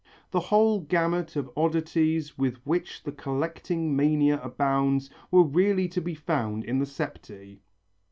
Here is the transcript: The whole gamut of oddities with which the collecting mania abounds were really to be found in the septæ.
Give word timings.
The 0.31 0.39
whole 0.39 0.79
gamut 0.79 1.35
of 1.35 1.51
oddities 1.55 2.35
with 2.35 2.57
which 2.65 3.03
the 3.03 3.11
collecting 3.11 3.95
mania 3.95 4.41
abounds 4.41 5.11
were 5.29 5.43
really 5.43 5.87
to 5.89 6.01
be 6.01 6.15
found 6.15 6.63
in 6.63 6.79
the 6.79 6.85
septæ. 6.87 7.59